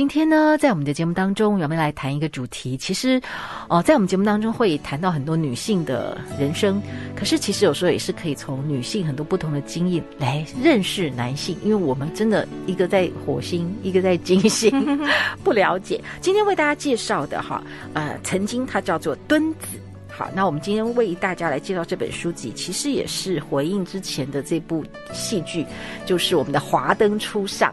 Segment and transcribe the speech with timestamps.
[0.00, 2.74] 今天呢，在我们的节目当中，我们来谈一个主题。
[2.74, 3.20] 其实，
[3.68, 6.80] 哦，在我们节目当中会谈到很多女性的人生，
[7.14, 14.72] 可是其实有时候也是可以从女性很多不同的经验来认识男性，因为我们真的一个在火星，一个在金星，
[15.44, 16.02] 不了解。
[16.22, 19.78] 今天为大家介绍的哈，呃，曾经他叫做墩子。
[20.08, 25.66] 好，那我们今天为大家来介绍这本书籍，其实也是回应之前的这部戏剧，
[26.06, 27.70] 就是我们的《华灯初上》。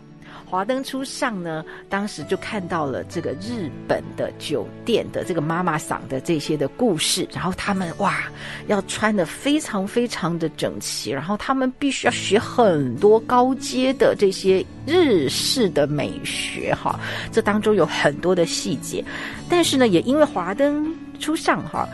[0.50, 8.24] 华灯初上呢，当时就看到了这个日本的酒店的这个妈妈桑的这些的故事，然后他们哇，
[8.68, 16.98] 要穿得非常非常的整齐，然后他们必须要学很多高阶的这些日式的美学哈，
[17.30, 19.04] 这当中有很多的细节，
[19.50, 21.86] 但是呢，也因为华灯初上哈，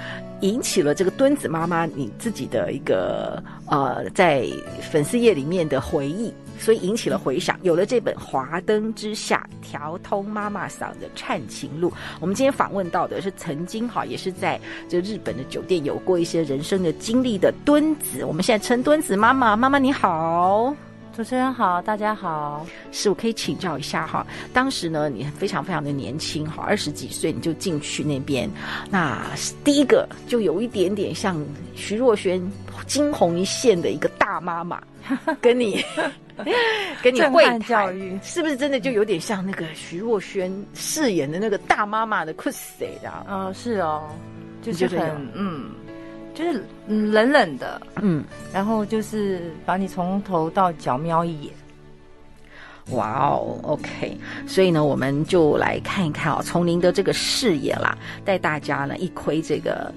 [0.41, 4.45] 引起了这个敦子妈妈你自己的一个呃，在
[4.91, 6.31] 粉丝页里面的回忆。
[6.59, 11.89] 所以引起了回响，有了这本《华灯之下调通妈妈嗓的颤情录》。
[12.19, 18.23] 我们今天访问到的是曾经哈，也是在这日本的酒店有过一些人生的经历的墩子。
[18.23, 20.73] 我们现在称墩子妈妈，妈妈你好，
[21.15, 22.65] 主持人好，大家好。
[22.91, 28.49] 是我可以请教一下哈，当时呢，你非常非常的年轻哈，二十几岁你就进去那边，
[28.89, 29.23] 那
[29.63, 31.39] 第一个就有一点点像
[31.75, 32.41] 徐若瑄
[32.87, 34.81] 惊鸿一现的一个大妈妈，
[35.39, 35.83] 跟你。
[37.03, 42.87] 跟你会教育是不是真的就有点像那个徐若瑄饰演的那个大妈妈的 cos 的？
[43.29, 44.09] 嗯，是哦，
[44.63, 45.69] 就是很嗯，
[46.33, 51.53] 就是冷冷的，嗯，然后就是把你从头到脚瞄一眼。
[52.89, 59.93] 哇哦，OK，所以呢，我们就来看一看啊，从您的这个视野啦，带大家呢一窥这个。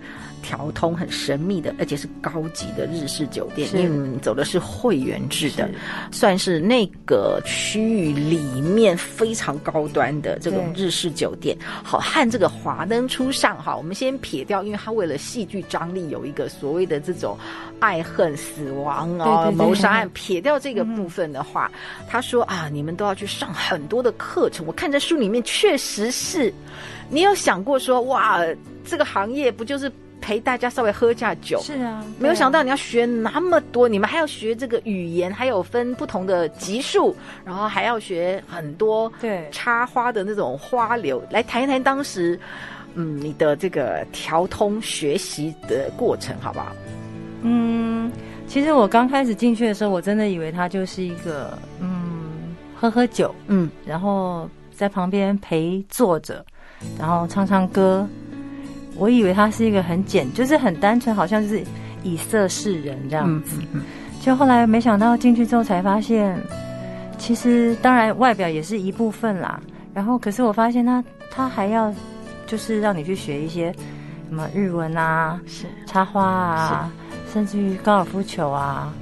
[0.47, 5.69] 调通很神秘的，而且是高级的日式酒店，因为走的是会员制的，
[6.13, 11.57] 算是那个区域里面非常高端的这种日式酒店。
[11.83, 17.37] 好，和这个华灯初上哈，我们先撇掉，因为他为了戏剧张力有一个所谓的这种
[17.81, 21.69] 爱恨死亡啊、谋杀案，撇掉这个部分的话，
[22.09, 24.65] 他说啊，你们都要去上很多的课程。
[24.65, 26.55] 我看在书里面确实是，
[27.11, 28.41] 你有想过说哇，
[28.85, 29.91] 这个行业不就是？
[30.27, 37.15] 陪大家稍微喝下酒，是啊，没有想到你要学那么多，你们还要学这个语言，还有分不同的级数，
[37.45, 42.37] 然后还要学很多对插花的那种花流，来谈一谈当时，
[42.97, 46.75] 嗯，你的这个调通学习的过程，好不好？
[47.43, 48.11] 嗯，
[48.49, 56.45] 其实我刚开始进去的时候，我真的以为他就是一个嗯，喝喝酒，嗯，然后在旁边陪坐着，
[56.99, 58.05] 然后唱唱歌。
[58.99, 61.63] 我以为他是一个很简，就是很单纯，好像就是
[62.03, 63.57] 以色示人这样子。
[63.61, 63.83] 嗯嗯嗯、
[64.21, 66.39] 就后来没想到进去之后才发现，
[67.19, 69.61] 其实当然外表也是一部分啦。
[69.93, 71.93] 然后可是我发现他他还要
[72.47, 73.73] 就是让你去学一些
[74.29, 76.91] 什么日文啊，是插花啊，
[77.33, 78.93] 甚至于高尔夫球啊。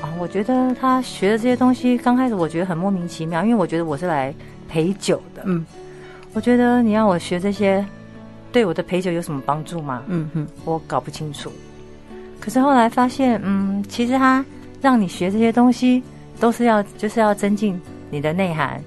[0.00, 4.34] 啊，我觉得他学的这些东西刚开始我觉得很莫名其妙，因为我觉得我是来
[4.68, 5.42] 陪酒的。
[5.44, 5.64] 嗯，
[6.32, 7.84] 我觉得你让我学这些。
[8.52, 10.02] 对我的陪酒有什么帮助吗？
[10.08, 11.52] 嗯哼，我搞不清楚。
[12.40, 14.44] 可是后来发现，嗯，其实他
[14.80, 16.02] 让你学这些东西，
[16.40, 17.80] 都是要就是要增进
[18.10, 18.82] 你的内涵，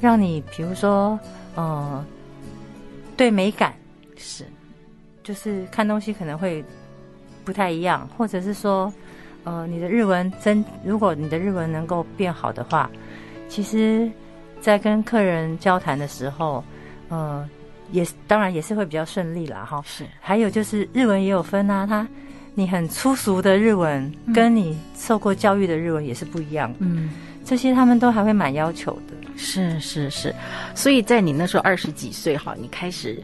[0.00, 1.18] 让你比如说，
[1.56, 2.04] 嗯，
[3.16, 3.72] 对美感
[4.16, 4.44] 是，
[5.22, 6.62] 就是看东西可能会
[7.44, 8.92] 不太一样，或者是说，
[9.44, 12.90] 呃，你的日文真，如果你的日文能够变好的话，
[13.48, 14.10] 其实，
[14.60, 16.62] 在跟客人交谈的时候，
[17.08, 17.48] 呃。
[17.92, 19.82] 也当然也是会比较顺利啦，哈。
[19.86, 22.06] 是，还有就是日文也有分啊，他
[22.54, 26.72] 你很粗俗的日文，跟你受过教育的日文也是不一样。
[26.78, 27.10] 嗯，
[27.44, 29.14] 这些他们都还会蛮要求的。
[29.36, 30.34] 是是是，
[30.74, 33.20] 所以在你那时候二十几岁哈，你开始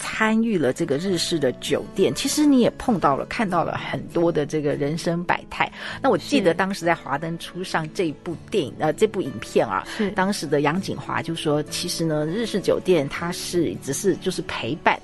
[0.00, 5.70] 参与了这个日式的酒店，其实你也碰到了、看到了很多的这个人生百态。
[6.02, 14.98] 那我记得当时在华灯初上这部电影呃这部影片啊，是当时的杨景华就说，其实呢，日式酒店它是只是就是陪伴，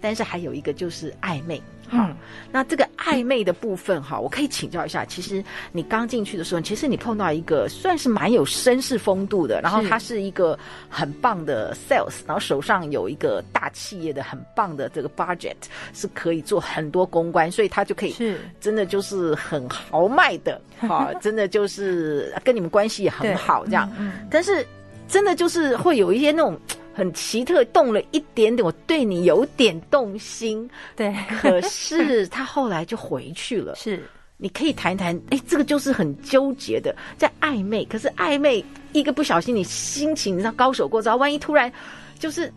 [0.00, 1.60] 但是还有一个就是暧昧。
[1.88, 2.08] 好，
[2.50, 5.04] 那这个暧昧的部分哈，我可以请教一下。
[5.04, 10.58] 其实你刚进去的时候，其实你碰到一个算是蛮有绅士风度的，然后他是一个
[10.88, 15.54] 很棒的 sales，然后手上有一个大企业的很棒的这个 budget，
[15.92, 23.90] 是可以做很多公关，所以他就可以是真的就是很豪迈的，哈， 真的就是跟你们关系也很好这样。
[23.98, 24.66] 嗯，但是
[25.06, 26.58] 真的就是会有一些那种。
[26.94, 30.68] 很奇特，动了一点点，我对你有点动心。
[30.94, 33.74] 对，可是他后来就回去了。
[33.76, 34.02] 是，
[34.36, 35.20] 你可以谈一谈。
[35.30, 37.84] 哎，这个就是很纠结的，在暧昧。
[37.86, 41.70] 可是暧昧一个不小心，你心情你知道高手过招，万一突然
[42.18, 42.52] 就是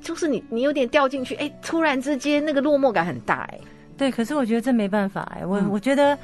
[0.00, 3.40] 就是你你有点掉进去，哎，突然之间那个落寞感很大。
[3.52, 3.58] 哎，
[3.98, 4.10] 对。
[4.10, 5.30] 可是我觉得这没办法。
[5.36, 6.16] 哎，我我觉得，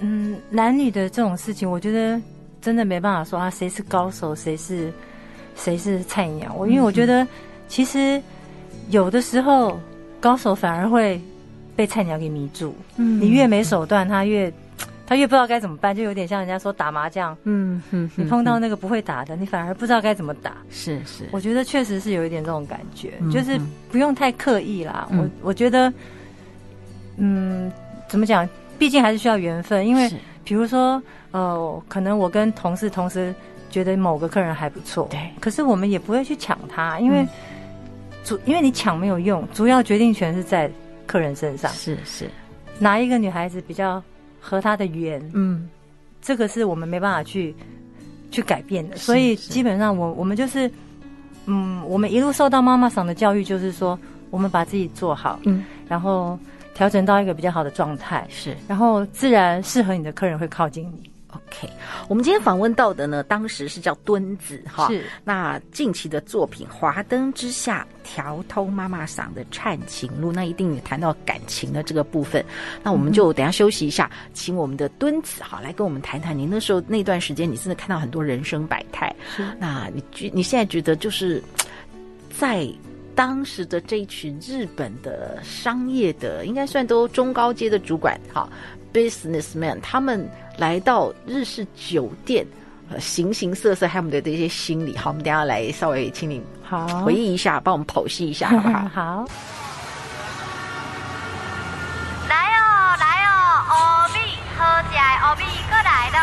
[0.00, 2.20] 嗯，男女的这种事情，我觉得
[2.60, 4.92] 真的没办法说啊，谁是高手，谁是。
[5.54, 6.52] 谁是菜鸟？
[6.56, 7.26] 我因为我觉得，
[7.68, 8.20] 其实
[8.90, 9.78] 有的时候
[10.20, 11.20] 高手反而会
[11.76, 12.74] 被菜鸟给迷住。
[12.96, 14.52] 嗯，你越没手段，他越
[15.06, 17.36] 他越不知道该怎么办，就有点像人家说打麻将。
[17.44, 20.56] 嗯哼，你碰到那个不会打的，你反而不知道该怎么打。
[20.70, 23.60] 是是，我觉得确实是有一点这种感觉，就是
[23.90, 25.08] 不用太刻意啦。
[25.12, 25.92] 我我觉得，
[27.16, 27.70] 嗯，
[28.08, 28.48] 怎么讲？
[28.78, 30.10] 毕竟还是需要缘分，因为
[30.42, 31.00] 比如说，
[31.30, 33.34] 呃，可能我跟同事同时。
[33.74, 37.26] 觉得某个客人还不错，对，可是我们也不会去抢他，因为
[38.22, 40.70] 主，因为你抢没有用，主要决定权是在
[41.08, 41.68] 客人身上。
[41.72, 42.30] 是是，
[42.78, 44.00] 哪一个女孩子比较
[44.40, 45.20] 合他的缘？
[45.34, 45.68] 嗯，
[46.22, 47.52] 这个是我们没办法去
[48.30, 48.96] 去改变的。
[48.96, 50.70] 所以基本上我，我我们就是，
[51.46, 53.98] 嗯，我们一路受到妈妈桑的教育，就是说，
[54.30, 56.38] 我们把自己做好，嗯，然后
[56.74, 61.10] 调整到一个比较好的状态，是，然后自然适合你的客人会靠近你。
[61.34, 61.68] OK，
[62.08, 64.86] 我们今天访问到的呢，当时是叫墩子哈。
[64.88, 65.04] 是。
[65.24, 72.44] 那近期的作品《华灯之下》调通妈妈嗓的颤情路，那一定也谈到感情的这个部分。
[72.82, 76.38] 那我们就等下休息一下，嗯、请我们的墩子哈来跟我们谈谈。
[76.38, 79.14] 您那时候那段时间，你真的看到很多人生百态。
[79.34, 79.44] 是。
[79.58, 81.42] 那你觉你现在觉得，就是
[82.30, 82.68] 在
[83.16, 88.48] 当时的这一群日本的商业的，应该算都中高阶的主管哈
[88.92, 90.28] ，businessman，他们。
[90.56, 92.46] 来到日式酒店，
[92.90, 98.88] 呃，形形色色，还有我们的这些心理，好，我们等一下来稍微请你好回忆一下，帮我们剖析一下，好不好？
[98.94, 99.24] 好。
[102.28, 103.30] 来哦，来哦，
[103.68, 103.74] 乌
[104.14, 106.18] 米，好食的乌米，过来了。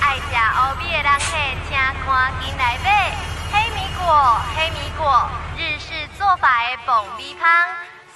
[0.00, 1.30] 爱食乌米的人客，
[1.68, 3.16] 请赶紧来买
[3.52, 7.46] 黑米果，黑米果，日式做法的爆米香，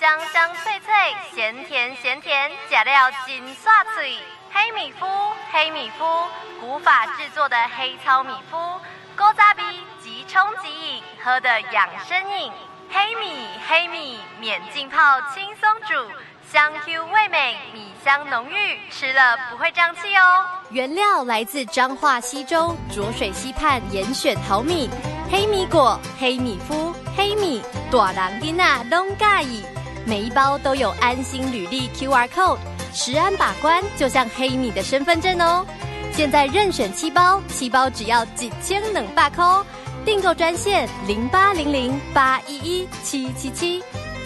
[0.00, 0.92] 香香脆脆，
[1.34, 4.18] 咸甜咸甜，食了真爽脆。
[4.56, 5.06] 黑米麸，
[5.50, 6.28] 黑米麸，
[6.60, 8.78] 古法制作的黑糙米麸，
[9.16, 12.52] 古早味，即冲即饮，喝的养生饮。
[12.88, 16.08] 黑米，黑米，免浸泡，轻松煮，
[16.48, 20.46] 香 Q 味美，米香浓郁，吃了不会胀气哦。
[20.70, 24.88] 原料来自彰化溪州浊水溪畔严选好米，
[25.32, 27.60] 黑米果，黑米麸，黑米，
[27.90, 29.64] 大人囡仔拢介意，
[30.06, 32.58] 每一包都有安心履历 QR code。
[32.94, 35.66] 食安把关，就像黑米的身份证哦。
[36.12, 39.66] 现在任选七包，七包只要几千冷霸扣。
[40.04, 43.82] 订购专线零八零零八一一七七七，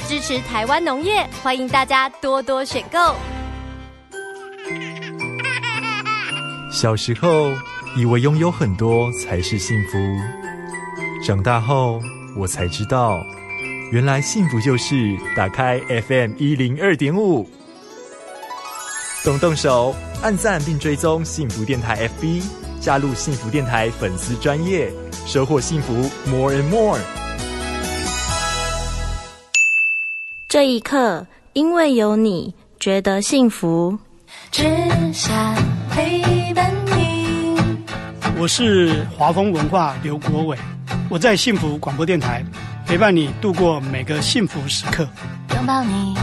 [0.07, 3.17] 支持台湾农业，欢迎大家多多选购。
[6.71, 7.51] 小时候
[7.97, 9.97] 以为拥有很多才是幸福，
[11.25, 12.03] 长大后
[12.37, 13.19] 我才知道，
[13.93, 17.49] 原来幸福就是打开 FM 一零二点五。
[19.29, 22.43] 动动手，按赞并追踪幸福电台 FB，
[22.81, 24.91] 加入幸福电台粉丝专业，
[25.27, 25.93] 收获幸福
[26.27, 26.99] more and more。
[30.49, 33.99] 这一刻，因为有你，觉得幸福。
[34.51, 34.65] 只
[35.13, 35.55] 想
[35.91, 37.61] 陪伴你。
[38.39, 40.57] 我是华丰文化刘国伟，
[41.11, 42.43] 我在幸福广播电台
[42.87, 45.07] 陪伴你度过每个幸福时刻。
[45.55, 46.17] 拥抱你，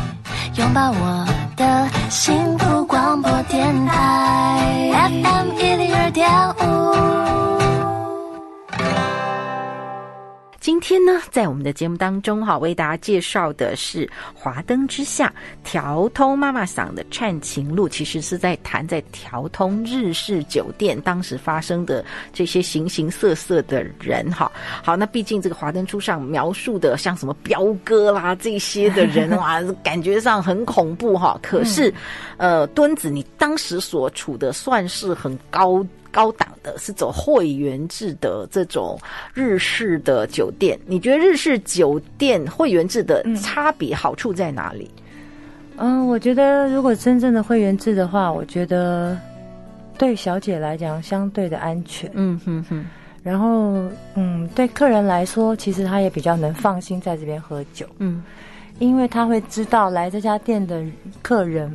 [0.57, 7.64] 拥抱我的幸福广播电台 FM 一零二点五。
[10.65, 14.03] 今今天呢，在我们的节目当中哈，为大家介绍的是
[14.33, 15.31] 《华灯之下》
[15.69, 22.03] 调通妈妈桑的灿情录，其实是在谈在调通日式酒店当时发生的
[22.33, 24.51] 这些形形色色的人哈。
[24.83, 31.39] 好，那毕竟这个《华灯初上》描述的像什么彪哥啦这些的人哇， 感觉上很恐怖哈。
[31.43, 31.93] 可是，
[32.37, 35.85] 呃，墩子，你当时所处的算是很高。
[36.15, 38.97] 高档的是走会员制的这种
[39.33, 44.89] 日式的酒店，你觉得日式酒店会员制的差别好处在哪里？
[45.75, 49.19] 嗯，嗯，我觉得如果真正的会员制的话，我觉得
[49.97, 52.09] 对小姐来讲相对的安全。
[52.13, 52.85] 嗯哼哼。
[53.21, 57.85] 然后，嗯，对客人来说，其实他也比较能放心在这边喝酒。
[57.97, 58.23] 嗯，
[58.79, 60.81] 因为他会知道来这家店的
[61.21, 61.69] 客人。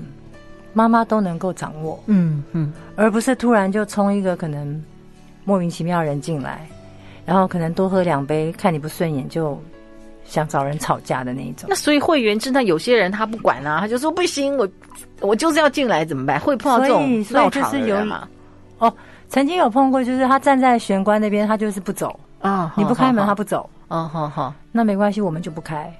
[0.72, 4.82] 妈妈都能够掌握，嗯嗯，而不是突然就冲一个可能
[5.44, 6.66] 莫名其妙的人进来，
[7.24, 9.60] 然后可能多喝两杯，看你不顺眼就
[10.24, 11.66] 想找人吵架的那一种。
[11.68, 14.68] 那所以会员制，那有些人他不管啊，他就说不行，我
[15.20, 16.38] 我就是要进来，怎么办？
[16.38, 18.28] 会碰到这种闹场的人吗？
[18.78, 18.92] 哦，
[19.28, 25.92] 曾经有碰过，就是他站在玄关那边，他就是不走啊，你不开门他不走，啊好好，那没关系，我们就不开。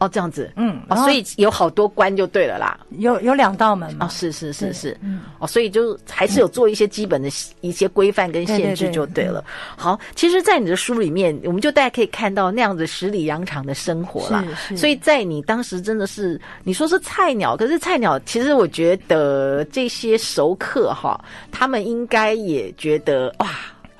[0.00, 7.28] 哦，这样子，嗯，哦，所以有好多关就对了啦，有有两道门嘛，哦，是是是是，嗯，哦，所以就还是有做一些基本的
[7.60, 9.44] 一些规范跟限制就对了。
[9.76, 14.42] 好，其实，在你的书里面，我们就大家可以看到那样子十里洋场的生活啦。
[14.66, 23.48] 是是，所以在你当时真的是，你说是菜鸟，可是菜鸟其实我觉得这些熟客哈，他们应该也觉得哇。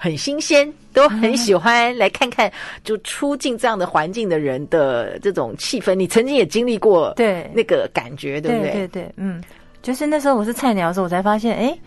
[0.03, 2.51] 很新鲜，都很喜欢来看看，
[2.83, 5.95] 就出进这样的环境的人的这种气氛。
[5.95, 8.73] 你曾经也经历过，对那个感觉，对，对不对？
[8.73, 9.45] 对对对，嗯，
[9.83, 11.79] 就是那时候我是菜鸟的时候，我才发现，哎，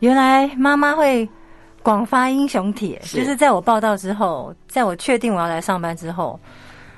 [0.00, 1.26] 原来妈妈会
[1.82, 6.38] 广发英雄帖，是就是在我报道之后，在我确定我要来上班之后，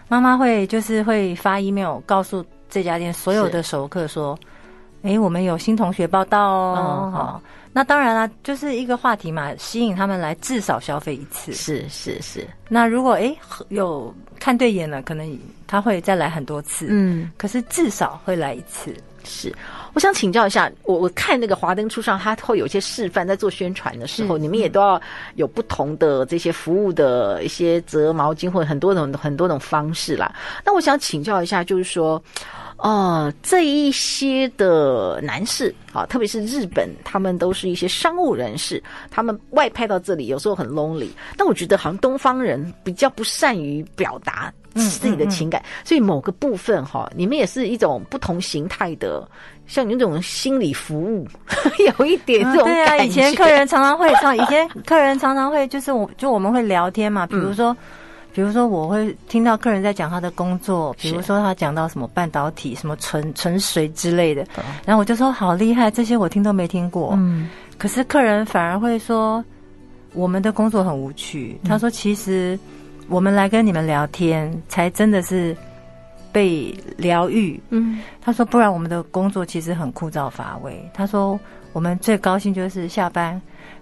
[0.08, 4.36] 妈妈会就是会发 email 告诉这家店所有的熟客说，
[5.04, 7.42] 哎是，我们有新同学报道哦，嗯、好。
[7.72, 11.52] 那当然啦，就是一个话题嘛，吸引他们来至少消费一次。
[11.52, 12.44] 是是是。
[12.68, 13.32] 那如果哎
[13.68, 16.88] 有看对眼了，可能他会再来很多次。
[16.90, 18.92] 嗯，可是至少会来一次。
[19.22, 19.54] 是，
[19.92, 25.00] 我想请教一下，我我看那个华灯初上，他会有一些示范，在做宣传的时候，你们也都要
[25.36, 30.34] 有不同的这些服务的一些折毛巾或者很多种很多种方式啦。
[30.64, 32.20] 那我想请教一下，就是说。
[32.82, 41.08] 哦、呃，这一些的男士啊，特别是日本，他们都是一些商务人士，他们外派到这里，有时候很 lonely。
[41.36, 49.28] 但我觉得好像东方人比较不善于表达自己的情感，嗯嗯嗯、所以某个部分哈，你们也是一种不同形态的，
[49.66, 51.28] 像你那种心理服务，
[51.98, 52.86] 有一点这种感觉、嗯。
[52.86, 57.72] 对啊，以前客人常常会唱，以前客人常常会就是我就我们会聊天嘛，比如说。
[57.72, 57.76] 嗯
[58.32, 64.46] 比如说，我会听到客人在讲他的工作，比如说他讲到什么半导体、什么纯纯水之类的，
[64.84, 67.14] 然后我就说好厉害，这些我听都没听过。
[67.16, 69.44] 嗯，可是客人反而会说
[70.12, 71.58] 我们的工作很无趣。
[71.64, 72.58] 他说其实
[73.08, 75.56] 我们来跟你们聊天，才真的是
[76.30, 77.60] 被疗愈。
[77.70, 80.88] 嗯，他说不然我们的工作其实很枯燥乏味。
[80.94, 81.38] 他说
[81.72, 83.40] 我们最高兴就是下班。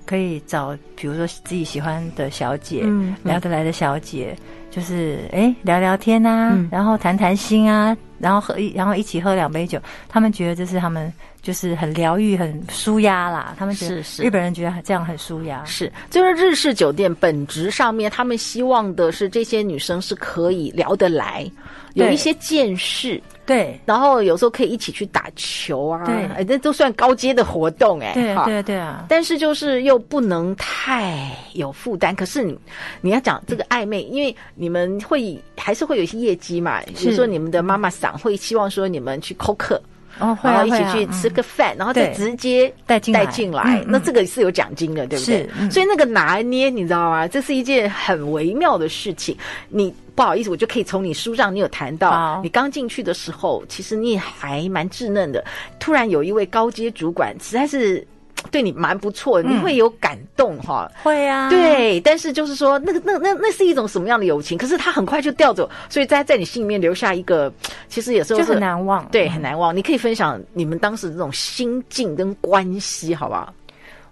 [0.09, 13.55] 可以找，比如说自己喜欢的小姐，嗯，聊得来的小姐，嗯、就是哎聊聊天啊，嗯、然后谈谈心啊，然后喝一，然后一起喝两杯酒，他们觉得这是他们就是很疗愈、很舒压啦。
[13.59, 21.51] 他们觉得日本人觉得这样很舒压，是，就是日式酒店本质上面，他们希望的是这些女生是可以聊得来，
[21.95, 23.21] 有一些见识。
[23.47, 29.07] 对，然后有时候可以一起去打球啊，对，哎，这都算高阶的活动哎，对对对啊。
[29.09, 32.15] 但是就是又不能太有负担。
[32.15, 32.55] 可是你
[33.01, 39.81] 你要讲这个暧昧，因为你们会还是会有一些业绩嘛，比如说你们的妈妈桑会希望说你们去扣客，
[40.19, 45.49] 哦，然后一起去吃个饭，然后再直接带进带进来，那这个是有奖金的，对不对？
[45.71, 47.27] 所以那个拿捏你知道吗？
[47.27, 49.37] 这是一件很微妙的事情，
[49.69, 49.93] 你。
[50.19, 55.45] 不好意思，我就可以从你书上，你有谈到，你刚进去的时候，其实你也还蛮稚嫩的。
[55.79, 58.05] 突然有一位高阶主管，实在是
[58.51, 60.91] 对你蛮不错，嗯、你会有感动哈？
[61.03, 62.01] 会啊，对。
[62.01, 64.57] 但是就是说，那个那那那是一种什么样的友情？
[64.57, 67.53] 可是他很快就调走，所以在在你心里面留下一个，
[67.89, 69.77] 其实有时候是就很难忘，对，很难忘。
[69.77, 73.53] 你可以分享你们当时这种心境跟关系，好不好？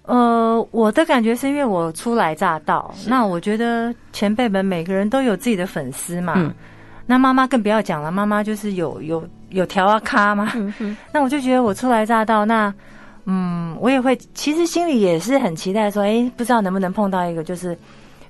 [0.03, 6.35] 呃，我的感觉是因为我初来乍到，那我觉得前辈们每个人都有自己的粉丝嘛。
[6.37, 6.55] 嗯、
[7.07, 10.53] 那妈妈更不要讲了，妈妈就是有有有条啊咖嘛。
[11.11, 12.73] 那我就觉得我初来乍到，那
[13.29, 17.77] 嗯，我也会其实心里也是很期待说，哎，不知道能不能碰到一个就是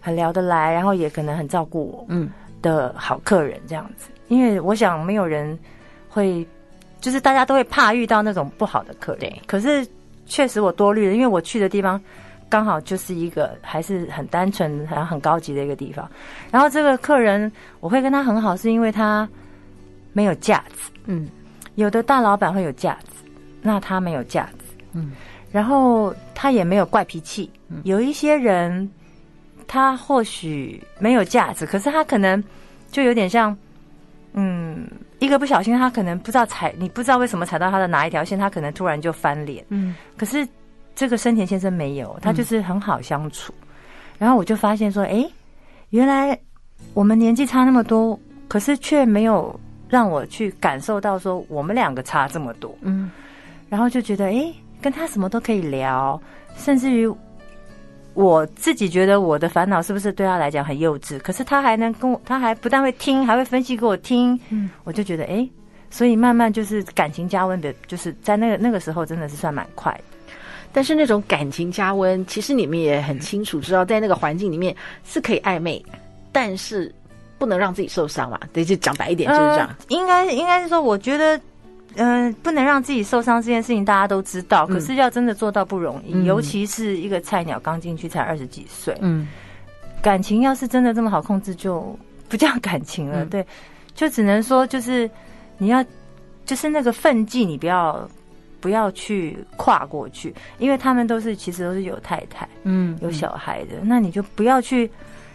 [0.01, 2.31] 很聊得来，然后也可能很照顾我，嗯，
[2.63, 4.09] 的好客人这样子。
[4.29, 5.57] 因为我想没有人
[6.09, 6.47] 会，
[7.01, 9.21] 就是大家都会怕遇到那种不好的客人。
[9.21, 9.87] 对，可是
[10.25, 12.01] 确实我多虑了，因为我去的地方
[12.49, 16.11] 刚好就是一个还是很单纯、然后很高级的一个地方。
[16.51, 19.29] 然后这个客人我会跟他很好，是因为他
[20.15, 20.91] 没有架子。
[21.05, 21.29] 嗯，
[21.75, 23.23] 有的大老板会有架子，
[23.61, 24.66] 那他没有架子。
[24.97, 25.13] 嗯，
[25.53, 27.51] 然后他也没有怪脾气。
[27.69, 28.91] 嗯，有一些人
[29.67, 32.43] 他或许没有架子，可是他可能
[32.91, 33.57] 就有点像。
[34.39, 34.87] 嗯，
[35.19, 39.65] 一个不小心，他可能不知道踩，你不知道为什么踩到他的哪一条线，他可能突然就翻脸。
[39.71, 40.47] 嗯，可是
[40.95, 43.51] 这个生田先生没有，他就是很好相处。
[43.63, 43.67] 嗯、
[44.19, 45.27] 然后我就发现说，哎，
[45.89, 46.39] 原来
[46.93, 52.77] 我们年纪差那么多，可是却没有让我去感受到说我们两个差这么多。
[52.83, 53.11] 嗯，
[53.71, 56.21] 然后就觉得，哎，跟他什么都可以聊，
[56.57, 57.13] 甚至于。
[58.15, 61.19] 我自己觉得我的烦恼是不是对他来讲很幼稚？
[61.19, 64.41] 可是他还能跟我，他还不但会听，还会分析给我听。
[64.49, 65.51] 嗯，我就觉得哎、欸，
[65.91, 70.17] 所以慢慢就是感情加温的，就是在那个那个时候真的是算蛮快的。
[70.73, 75.85] 但是那种感情加温，其实你们也很清楚知道，在那个环境里面是可以暧昧，
[76.33, 76.91] 但是
[77.37, 78.41] 不能让自己受伤嘛。
[78.51, 79.69] 对，就讲白一点就是这样。
[79.69, 81.39] 呃、应该应该是说，我觉得。
[81.97, 88.97] 嗯、呃，不能让自己受伤这件事情大家都知道，可是要真的做到不容易，嗯、尤其是一个菜鸟刚进去才二十几岁。
[89.01, 89.27] 嗯，
[90.03, 91.99] 感情要是真的这么好控制，就
[92.29, 93.25] 不叫感情了。
[93.25, 93.47] 嗯、对，
[93.95, 95.11] 就只能说就是
[95.59, 95.85] 你要，
[96.45, 98.09] 就是那个分际，你不要
[98.61, 104.91] 不要去跨过去，因为他们都是其实都是有太太，嗯，有小孩的，嗯、那你就不要去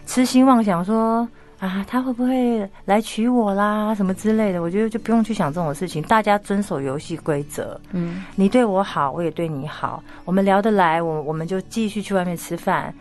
[0.06, 1.28] 痴心妄想说。
[1.62, 3.94] 啊，他会不会来娶我啦？
[3.94, 4.60] 什么之类的？
[4.60, 6.02] 我觉得就不用去想这种事情。
[6.02, 7.80] 大家遵守游戏规则。
[7.92, 10.02] 嗯，你对我好，我也对你好。
[10.24, 12.92] 我们聊得来，我我们就继续去外面吃饭。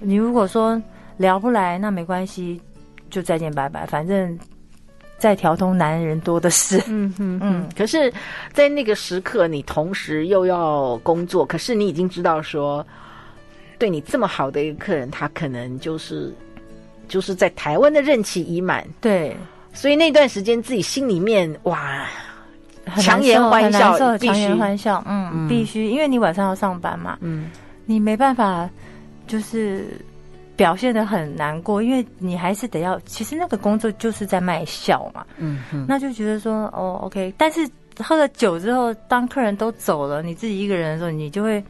[0.00, 0.78] 你如果说
[1.16, 2.60] 聊不来，那没关系，
[3.08, 3.86] 就再见拜拜。
[3.86, 4.38] 反正
[5.16, 6.76] 在调通男人多的是。
[6.88, 7.68] 嗯嗯嗯。
[7.74, 8.12] 可是，
[8.52, 12.86] 在那个时刻，你同时又要工作，可是你已经知道说，
[13.78, 16.34] 对你这么好的一个客人，他可能就是。
[17.10, 19.36] 就是在台湾的任期已满，对，
[19.72, 22.06] 所以那段时间自己心里面哇，
[22.98, 25.48] 强颜欢笑，强颜欢笑，嗯，嗯。
[25.48, 27.50] 必须，因为你晚上要上班嘛，嗯，
[27.84, 28.70] 你没办法，
[29.26, 30.00] 就是
[30.54, 41.60] 表现的很难过，因为你还是得要，其实那个工作就是在卖笑嘛，嗯嗯，那就觉得说哦，OK，但是喝了酒之后，当客人都走了，你自己一个人的时候，你就会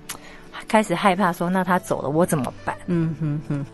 [0.68, 2.76] 开始害怕说，那他走了，我怎么办？
[2.88, 3.64] 嗯哼哼。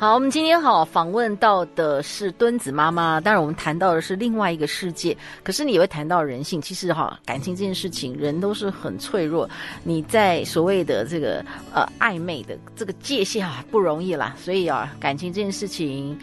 [0.00, 3.20] 好，我们今天好访问到的是敦子妈妈。
[3.20, 5.14] 当然，我们谈到的是另外一个世界。
[5.44, 6.58] 可是你也会谈到人性。
[6.58, 9.46] 其实哈，感情这件事情，人都是很脆弱。
[9.84, 14.34] 你在所谓的这个呃暧昧的这个界限啊，不容易啦。
[14.38, 16.18] 所以啊，感情这件事情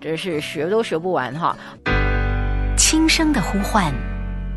[0.00, 1.56] 真是学都学不完哈。
[2.76, 3.94] 轻声的呼唤，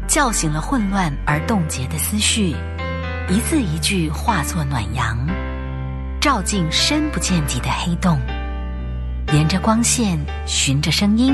[0.07, 2.55] 叫醒了混乱而冻结的思绪，
[3.29, 5.15] 一字一句化作暖阳，
[6.19, 8.19] 照进深不见底的黑洞。
[9.33, 11.33] 沿着光线，寻着声音，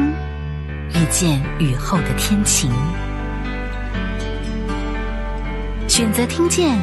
[0.94, 2.72] 遇见雨后的天晴。
[5.86, 6.80] 选择听见，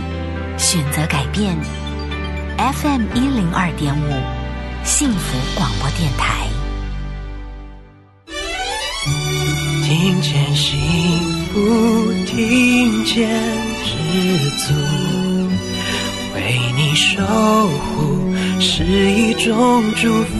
[0.58, 1.56] 选择改变。
[2.58, 4.12] FM 一零二点五，
[4.84, 6.46] 幸福广播电台。
[9.84, 10.78] 听见幸
[11.46, 13.26] 福，听见
[13.86, 14.74] 知足，
[16.36, 17.16] 为你守
[17.66, 20.36] 护是一种祝福。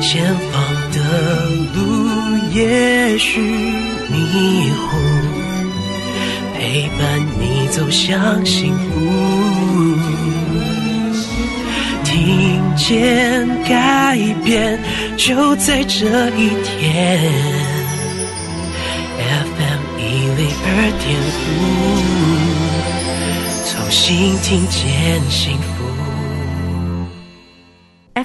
[0.00, 0.54] 前方
[0.92, 0.98] 的
[1.74, 1.78] 路
[2.52, 4.96] 也许迷糊，
[6.54, 7.02] 陪伴
[7.40, 9.00] 你走向幸福。
[12.04, 14.78] 听见改变
[15.16, 17.18] 就在这一天。
[19.18, 20.02] FM 一
[20.36, 20.68] 零二
[21.02, 21.04] 点
[21.42, 21.52] 五，
[24.06, 25.73] 心听见幸福。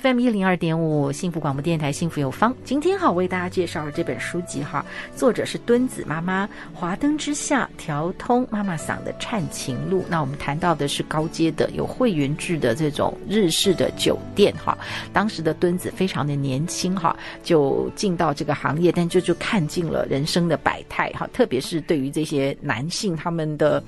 [0.02, 2.56] FM 一零二点五，幸福广播电台，幸福有方。
[2.64, 10.02] 今天好，为大家介绍了这本书籍哈，作者是敦子妈妈，《华灯之下，条通妈妈嗓的颤情录》。
[10.08, 14.78] 那我们谈到的是高阶的有会员制的这种日式的酒店哈。
[15.12, 21.28] 当时的敦子非常的年轻哈，就进到这个行业，但就就看尽了人生的百态哈。
[21.34, 23.84] 特别是对于这些男性他们的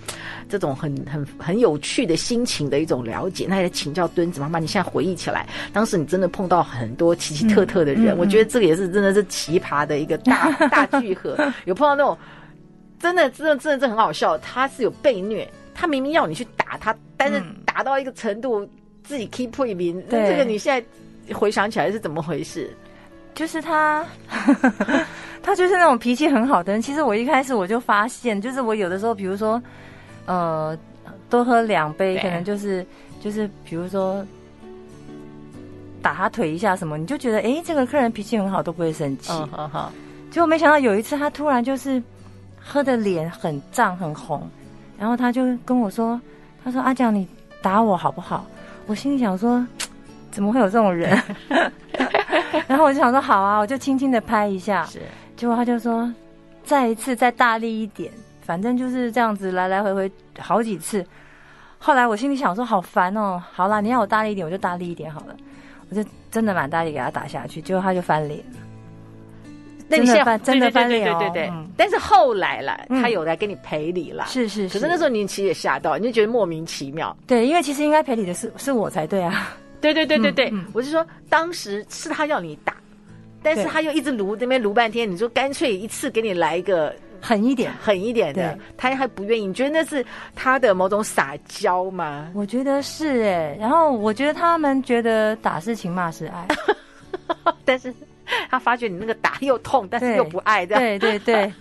[0.50, 6.01] 这种很很很有趣的心情的一种了解，那也请教敦子妈妈，你现在回忆起来，当时。
[6.02, 11.38] 你真的碰到很多奇奇特特的人，嗯嗯嗯、我觉得这个也是真的是奇葩的一个大 大聚合。
[11.66, 12.18] 有碰到那种
[13.00, 18.70] 真的真的真的这很好笑，他是有被虐，他明明要你去打他，但是打到一个程度、嗯、
[19.04, 22.70] 自己 keep 破名，那这个你现在回想起来是怎么回事？
[23.34, 24.06] 就是他，
[25.42, 26.82] 他就是那种脾气很好的人。
[26.82, 29.62] 其实我一开始我就发现，就是我有的时候，比如说，
[30.26, 30.78] 呃，
[31.30, 32.86] 多喝两杯，可能就是
[33.22, 34.24] 就是，比如说
[36.02, 39.32] 打他腿一下什么，你就觉得，哎、欸，这个客人脾气很好，都不会生气。
[40.30, 42.02] 结果没想到有一次，他突然就是
[42.60, 44.50] 喝的脸很胀很红，
[44.98, 46.20] 然后他就跟我说
[46.64, 47.28] ：“他说阿蒋，你
[47.62, 48.46] 打我好不好？”
[48.88, 49.66] 我心里想说，
[50.32, 51.22] 怎么会有这种人？
[52.68, 54.86] 然后我就想说好啊，我就轻轻的拍一下。
[54.86, 55.02] 是，
[55.36, 56.12] 结果他就说
[56.64, 58.12] 再一次，再大力一点，
[58.42, 61.06] 反正就是这样子来来回回好几次。
[61.78, 65.36] 后来我心里想说好烦哦，好啦，你要我大力一点，我就大力一点好了。
[65.92, 68.44] 我就真的蛮大力给他打下去，结果他就翻脸。
[69.88, 71.20] 那你现在真的翻脸哦？
[71.20, 71.54] 对对对。
[71.76, 74.26] 但是后来了，他有来跟你赔礼了。
[74.28, 74.80] 是是是。
[74.80, 77.16] 可是那时候你其实也吓到，你就觉得莫名其妙。
[77.28, 79.54] 对，因为其实应该赔礼的是是我才对啊。
[79.82, 82.74] 对对对对对，我是说，当时是他要你打，
[83.44, 89.46] 但是他又一直撸那边撸半天，你就干脆一次给你来一个狠一点、狠一点的，他还不愿意。
[89.46, 90.04] 你觉得那是
[90.36, 92.32] 他的某种撒娇吗？
[92.34, 96.48] 我觉得是哎，然后我觉得他们觉得打是情，骂是爱，
[97.64, 97.94] 但是
[98.50, 101.54] 他发觉你那个打又痛，但是又不爱的，对对对，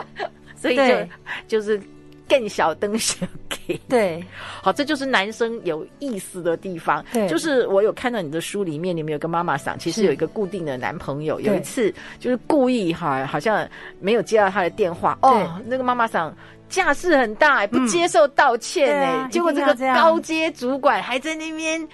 [0.56, 1.08] 所以就
[1.48, 1.80] 就是。
[2.28, 4.22] 更小灯小给对，
[4.62, 7.04] 好，这就是男生有意思的地方。
[7.12, 11.40] 对，就是我有看到你的书里面，你们有个妈妈桑，其实有一个固定的男朋友。
[11.40, 13.66] 有一次就是故意哈，好像
[14.00, 15.18] 没有接到他的电话。
[15.22, 16.34] 哦，那个妈妈桑
[16.68, 21.88] 架势很大，不接受道歉哎，结果这个高阶主管还在那边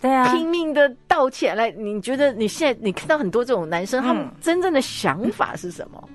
[0.00, 1.56] 对啊拼命的道歉。
[1.56, 6.08] 来，你觉得你现在你看到很多这种男生，他们真正的想法是什么？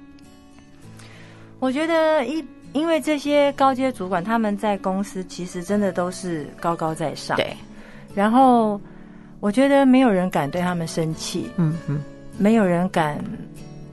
[1.60, 2.44] 我觉得一。
[2.74, 7.38] 因为这些高阶主管，他们在公司其实真的都是高高在上。
[7.38, 7.56] 对。
[8.16, 8.82] 然后，
[9.40, 11.50] 我觉得没有人敢对他们生气。
[11.58, 12.04] 嗯嗯。
[12.38, 13.24] 没有人敢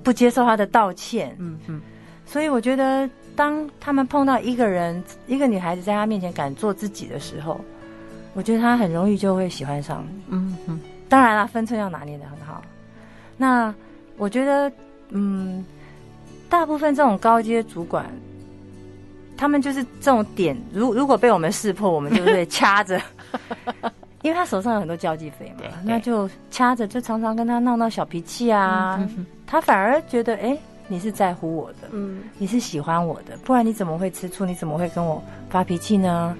[0.02, 1.36] 不接受他的道歉。
[1.38, 1.80] 嗯嗯。
[2.24, 7.60] 所以我觉得，当他们碰到一个人，一个女孩子在他面前敢做自己的时候，
[8.32, 10.06] 我觉得他很容易就会喜欢上。
[10.28, 10.80] 嗯嗯。
[11.08, 12.62] 当然啦，分寸要拿捏的很好。
[13.36, 13.74] 那
[14.16, 14.72] 我觉得，
[15.10, 15.62] 嗯，
[16.48, 18.06] 大部分这种高阶主管。
[19.40, 23.00] 他们就是这种点，如如果被我们识破，我们就会 掐着，
[24.20, 29.00] 因为他手上有很多交际费嘛，那就掐着，就常常跟他闹闹小脾气啊。
[29.46, 34.44] 他反而觉得，哎、欸，你是在乎我的，嗯，你是喜欢我的，不然你怎么会吃醋？
[34.44, 36.36] 你怎么会跟我发脾气呢？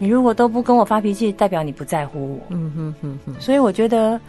[0.00, 2.40] 你如果都不跟我发脾气，代表你不在乎我。
[2.48, 3.40] 嗯哼哼哼。
[3.40, 4.20] 所以我觉得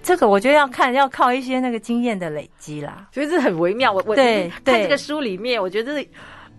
[0.00, 3.08] 这个，我觉得要看要靠一些那个经验的累积啦。
[3.10, 3.92] 所以这很微妙。
[3.92, 6.06] 我我对看这个书里面，我觉得。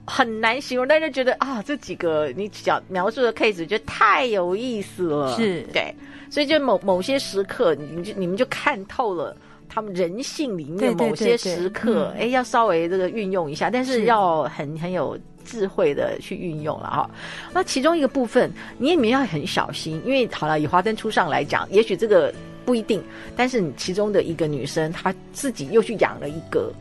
[0.05, 5.35] 很难形容，但是觉得啊，这几个你讲描述的 case，觉得太有意思了。
[5.35, 5.95] 是对，
[6.29, 9.35] 所以就某某些时刻，你们就你们就看透了
[9.69, 17.09] 他们人性里面某些时刻，哎、嗯，要稍微这个运用一下，但是要很很有智慧的去运用了哈。
[17.53, 22.33] 那其中一个部分，你也要很小心，因为好了，以华灯初上来讲，也许这个
[22.65, 23.01] 不一定，
[23.37, 26.71] 但是你其中的一个女生，她自己又去养了一个。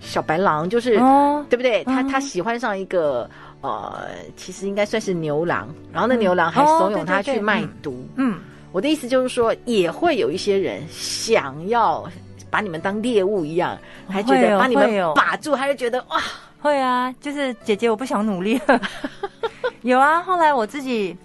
[0.00, 1.82] 小白狼就是，哦、对不对？
[1.84, 3.28] 他他喜欢上一个
[3.60, 4.06] 呃，
[4.36, 8.06] 其实应该算是牛郎，然后那牛郎还怂恿他去卖毒。
[8.16, 8.40] 嗯，嗯，
[8.72, 12.04] 我的意思就是说，也会有一些人想要
[12.50, 13.76] 把你们当猎物一样，
[14.08, 16.20] 还觉得把你们把住，还是觉得哇，
[16.60, 18.80] 会啊，就是姐姐我不想努力了。
[19.82, 21.16] 有啊，后来我自己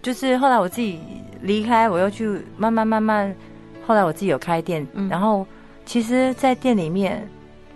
[0.00, 0.98] 就是后来我自己
[1.42, 3.34] 离开，我又去慢慢慢慢，
[3.86, 5.46] 后来我自己有开店，嗯、然后
[5.84, 7.28] 其实，在店里面。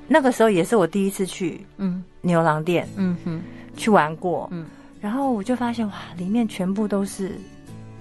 [0.08, 3.42] 那个时候也是我第一次去，嗯，牛郎店，嗯哼，
[3.76, 4.66] 去玩过，嗯，
[5.00, 7.32] 然后我就发现哇，里面全部都是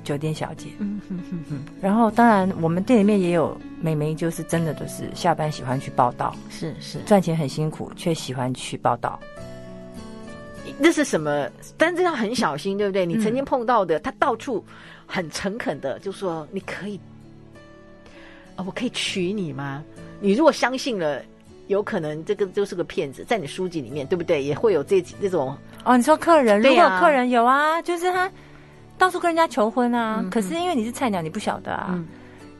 [0.03, 9.19] 酒店小姐，嗯哼哼哼，然后当然我们店里面也有美眉，就是真的都是下班喜欢去报道，是是，赚钱很辛苦，却喜欢去报道，
[10.77, 11.49] 那是什么？
[11.75, 13.03] 但是这样很小心，对不对？
[13.03, 14.63] 你曾经碰到的，他到处
[15.07, 16.99] 很诚恳的就说：“你可以，
[18.55, 19.83] 啊，我可以娶你吗？”
[20.21, 21.19] 你如果相信了。
[21.67, 24.43] 有可能这个就是个骗子，在你书籍里面，对不对？
[24.43, 25.97] 也会有这这种哦。
[25.97, 28.32] 你说客人，如果客人有啊，就是他
[28.97, 30.19] 到处跟人家求婚啊。
[30.19, 31.89] 嗯、可是因为你是菜鸟，你不晓得啊。
[31.93, 32.06] 嗯、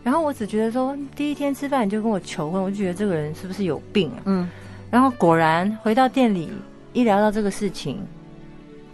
[0.04, 4.22] 然后我只觉得说，第一天吃饭你就跟我求婚，我就觉得这个人是不是有病啊？
[4.26, 4.50] 嗯。
[4.89, 6.50] 然后果然回到店里，
[6.94, 8.02] 一聊到这个事情，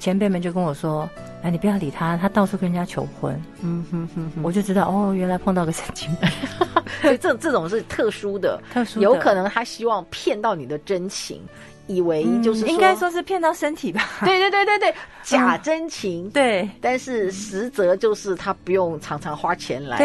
[0.02, 1.08] 前辈们就跟我说
[1.44, 6.28] ：“哎，你不要理他，他到处跟人家求婚。”嗯哼哼哼，我就知道哦，原来碰到个神经病。
[7.04, 11.40] 所以这这种是特殊的，特殊的有可能他希望骗到你的真情。
[11.88, 14.02] 以为就是、嗯、应该说是骗到身体吧？
[14.24, 16.28] 对对对对对， 假真情。
[16.28, 19.98] 嗯、对，但是实则就是他不用常常花钱来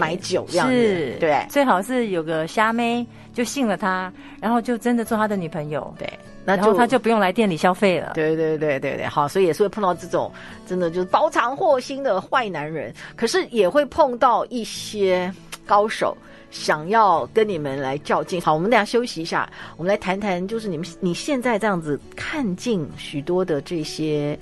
[0.00, 0.74] 买酒这样子。
[1.20, 5.94] 对，最好是有个虾妹就信了他，然后就真的做他的女朋友。
[5.96, 6.18] 对，
[6.50, 8.12] 那就然后他就不用来店里消费了。
[8.14, 10.30] 对对对对对，好，所以也是会碰到这种
[10.66, 15.32] 真的就是包藏祸心的坏男人，可是也会碰到一些
[15.66, 16.16] 高手。
[16.50, 24.36] 想要跟你们来较劲，好，我们等下休息一下，我们来谈谈，就是你们你现在这样子看尽许多的这些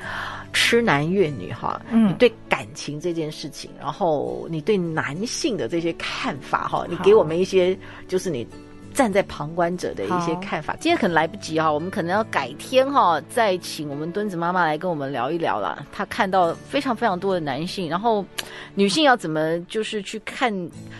[0.51, 8.49] 痴男怨女哈，嗯，你对感情这件事情，然后你对男性的这些看法哈，你给我们一些，就是你。
[8.99, 15.87] 站在旁观者的一些看法，今天可能来不及哈，我们可能要改天哈，再请我们墩子妈妈来跟我们聊一聊了。
[15.93, 18.27] 她看到非常非常多的男性，然后
[18.75, 20.53] 女性要怎么就是去看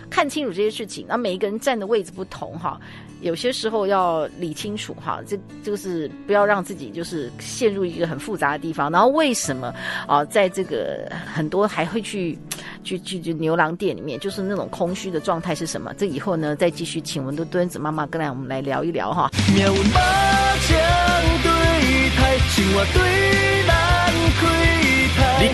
[0.09, 2.79] 看清楚这些事情，那每一个人站的位置不同哈。
[3.21, 8.89] 有些时候要理清楚哈，这就是不要让自己就是陷入一个很复杂的地方。
[8.91, 9.73] 然后为什么
[10.07, 12.37] 啊，在这个很多还会去
[12.83, 15.93] 去去去牛郎店里面，就是那种空虚的状态是什么？
[15.97, 19.29] 这以后呢，再继续请我们的墩子妈妈跟来我们来聊一聊哈。
[19.41, 19.59] 你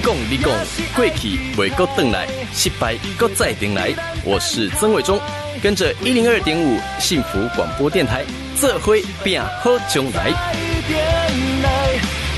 [0.01, 0.51] 讲你讲，
[0.95, 3.91] 过去未够转来，失败够再等来。
[4.23, 5.19] 我是曾伟忠。
[5.65, 8.23] 跟着一零二点五幸福广播电台，
[8.61, 10.29] 这回变好将来。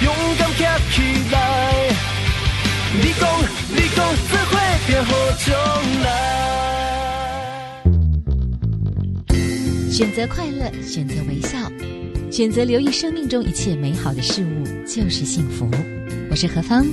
[0.02, 1.90] 勇敢站起来，
[2.94, 3.30] 你讲
[3.68, 5.12] 你讲，这回变好
[5.46, 5.54] 将
[6.06, 6.08] 来。
[9.92, 11.70] 选择快乐，选择微笑，
[12.32, 15.70] 选择留意生命中一切美好的事物，就是幸福。
[16.32, 16.88] 我是何芳，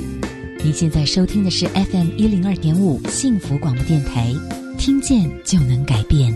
[0.64, 4.34] 您现在收听的是 FM 一零二点五幸福广播电台。
[4.84, 6.30] 听见就能改变。